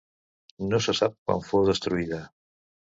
No 0.71 0.79
se 0.87 0.97
sap 1.01 1.15
quan 1.21 1.47
fou 1.53 1.65
destruïda. 1.71 2.27